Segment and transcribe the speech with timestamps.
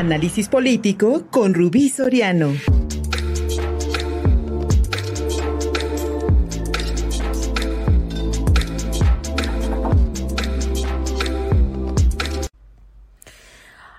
[0.00, 2.54] Análisis político con Rubí Soriano.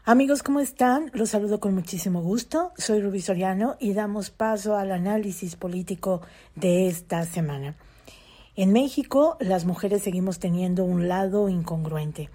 [0.04, 1.12] Amigos, ¿cómo están?
[1.14, 2.72] Los saludo con muchísimo gusto.
[2.80, 6.24] Soy Rubí Soriano y damos paso al análisis político
[6.56, 7.76] de esta semana.
[8.56, 12.32] En México, las mujeres seguimos teniendo un lado incongruente.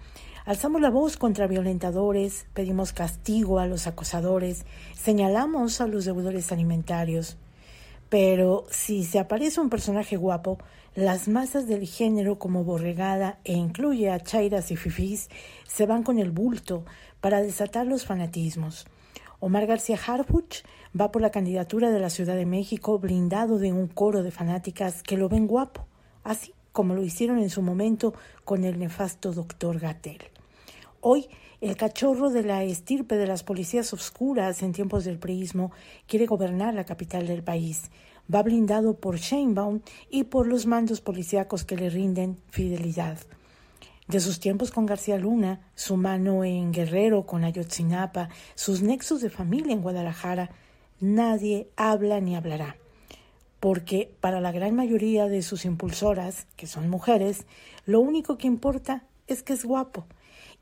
[0.46, 4.64] Alzamos la voz contra violentadores, pedimos castigo a los acosadores,
[4.94, 7.36] señalamos a los deudores alimentarios.
[8.10, 10.58] Pero si se aparece un personaje guapo,
[10.94, 15.30] las masas del género como borregada e incluye a chairas y fifís
[15.66, 16.84] se van con el bulto
[17.20, 18.86] para desatar los fanatismos.
[19.40, 20.62] Omar García Harfuch
[20.98, 25.02] va por la candidatura de la Ciudad de México blindado de un coro de fanáticas
[25.02, 25.88] que lo ven guapo,
[26.22, 30.35] así como lo hicieron en su momento con el nefasto doctor Gatel.
[31.00, 31.28] Hoy,
[31.60, 35.72] el cachorro de la estirpe de las policías oscuras en tiempos del priismo
[36.06, 37.90] quiere gobernar la capital del país.
[38.32, 43.18] Va blindado por Sheinbaum y por los mandos policíacos que le rinden fidelidad.
[44.08, 49.30] De sus tiempos con García Luna, su mano en Guerrero con Ayotzinapa, sus nexos de
[49.30, 50.50] familia en Guadalajara,
[51.00, 52.76] nadie habla ni hablará.
[53.60, 57.46] Porque para la gran mayoría de sus impulsoras, que son mujeres,
[57.84, 60.06] lo único que importa es que es guapo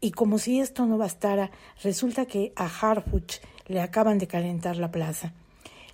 [0.00, 1.50] y como si esto no bastara,
[1.82, 5.32] resulta que a Harfuch le acaban de calentar la plaza.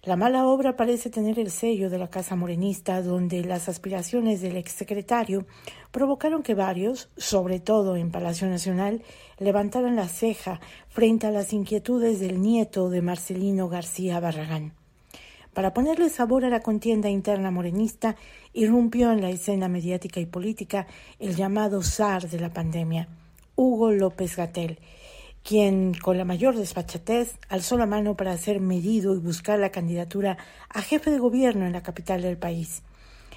[0.03, 4.56] La mala obra parece tener el sello de la Casa Morenista, donde las aspiraciones del
[4.56, 5.45] exsecretario
[5.91, 9.03] provocaron que varios, sobre todo en Palacio Nacional,
[9.39, 14.73] levantaran la ceja frente a las inquietudes del nieto de Marcelino García Barragán.
[15.53, 18.17] Para ponerle sabor a la contienda interna morenista,
[18.55, 20.87] irrumpió en la escena mediática y política
[21.19, 23.06] el llamado zar de la pandemia,
[23.56, 24.79] Hugo López Gatel,
[25.43, 30.38] quien con la mayor despachatez alzó la mano para ser medido y buscar la candidatura
[30.69, 32.83] a jefe de gobierno en la capital del país.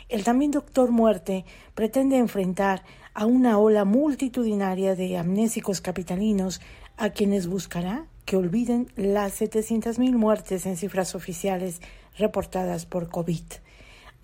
[0.09, 6.61] El también doctor Muerte pretende enfrentar a una ola multitudinaria de amnésicos capitalinos
[6.97, 11.81] a quienes buscará que olviden las 700.000 muertes en cifras oficiales
[12.17, 13.43] reportadas por COVID.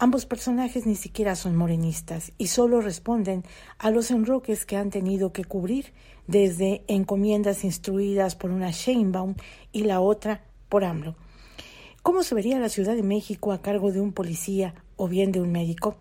[0.02, 3.44] Ambos personajes ni siquiera son morenistas y solo responden
[3.78, 5.92] a los enroques que han tenido que cubrir
[6.26, 9.36] desde encomiendas instruidas por una Sheinbaum
[9.74, 11.16] y la otra por AMLO.
[12.02, 15.42] ¿Cómo se vería la Ciudad de México a cargo de un policía o bien de
[15.42, 15.98] un médico?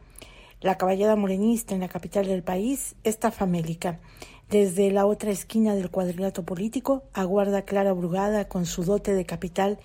[0.61, 3.99] La caballada morenista en la capital del país está famélica.
[4.49, 9.81] Desde la otra esquina del cuadrilátero político aguarda Clara Brugada con su dote de capital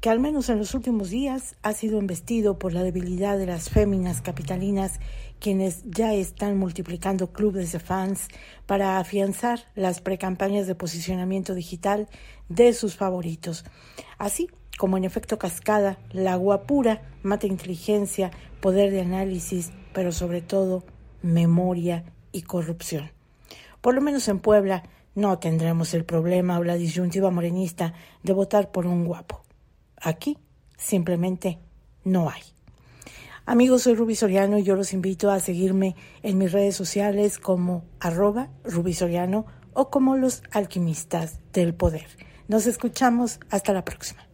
[0.00, 3.70] que al menos en los últimos días ha sido embestido por la debilidad de las
[3.70, 5.00] féminas capitalinas,
[5.40, 8.28] quienes ya están multiplicando clubes de fans
[8.66, 12.08] para afianzar las precampañas de posicionamiento digital
[12.48, 13.64] de sus favoritos.
[14.18, 20.84] Así como en efecto cascada, la guapura mata inteligencia, poder de análisis, pero sobre todo
[21.22, 23.10] memoria y corrupción.
[23.80, 24.82] Por lo menos en Puebla
[25.14, 29.43] no tendremos el problema o la disyuntiva morenista de votar por un guapo.
[30.04, 30.36] Aquí
[30.76, 31.58] simplemente
[32.04, 32.42] no hay.
[33.46, 37.84] Amigos, soy Rubí Soriano y yo los invito a seguirme en mis redes sociales como
[38.00, 38.50] arroba
[39.72, 42.06] o como los alquimistas del poder.
[42.48, 44.26] Nos escuchamos hasta la próxima.